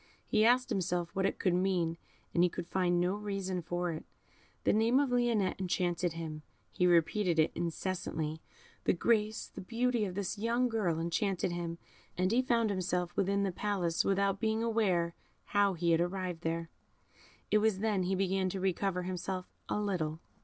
He 0.25 0.43
asked 0.43 0.69
himself 0.71 1.11
what 1.15 1.27
it 1.27 1.37
could 1.37 1.53
mean, 1.53 1.95
and 2.33 2.41
he 2.41 2.49
could 2.49 2.65
find 2.67 2.99
no 2.99 3.13
reason 3.13 3.61
for 3.61 3.91
it. 3.91 4.03
The 4.63 4.73
name 4.73 4.99
of 4.99 5.11
Lionette 5.11 5.59
enchanted 5.59 6.13
him. 6.13 6.41
He 6.71 6.87
repeated 6.87 7.37
it 7.37 7.51
incessantly. 7.53 8.41
The 8.85 8.93
grace, 8.93 9.45
the 9.49 9.61
beauty 9.61 10.05
of 10.05 10.15
this 10.15 10.39
young 10.39 10.69
girl 10.69 10.99
enchanted 10.99 11.51
him, 11.51 11.77
and 12.17 12.31
he 12.31 12.41
found 12.41 12.71
himself 12.71 13.15
within 13.15 13.43
the 13.43 13.51
palace 13.51 14.03
without 14.03 14.39
being 14.39 14.63
aware 14.63 15.13
how 15.43 15.75
he 15.75 15.91
had 15.91 16.01
arrived 16.01 16.41
there. 16.41 16.71
It 17.51 17.59
was 17.59 17.77
then 17.77 18.01
he 18.01 18.15
began 18.15 18.49
to 18.49 18.59
recover 18.59 19.03
himself 19.03 19.51
a 19.69 19.79
little. 19.79 20.19